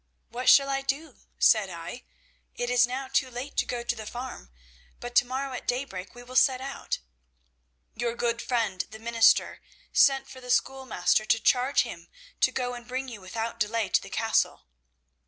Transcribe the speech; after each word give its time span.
'What 0.29 0.49
shall 0.49 0.67
I 0.71 0.81
do,' 0.81 1.17
said 1.37 1.69
I; 1.69 2.05
'it 2.55 2.71
is 2.71 2.87
now 2.87 3.07
too 3.07 3.29
late 3.29 3.55
to 3.57 3.67
go 3.67 3.83
to 3.83 3.95
the 3.95 4.07
farm, 4.07 4.49
but 4.99 5.13
to 5.17 5.25
morrow 5.27 5.53
at 5.53 5.67
daybreak 5.67 6.15
we 6.15 6.23
will 6.23 6.35
set 6.35 6.59
out.' 6.59 6.97
Your 7.93 8.15
good 8.15 8.41
friend 8.41 8.81
the 8.89 8.97
minister 8.97 9.61
sent 9.93 10.27
for 10.27 10.41
the 10.41 10.49
schoolmaster 10.49 11.23
to 11.25 11.39
charge 11.39 11.81
him 11.83 12.07
to 12.39 12.51
go 12.51 12.73
and 12.73 12.87
bring 12.87 13.09
you 13.09 13.21
without 13.21 13.59
delay 13.59 13.89
to 13.89 14.01
the 14.01 14.09
castle. 14.09 14.63